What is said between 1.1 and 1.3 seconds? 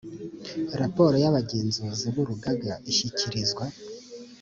y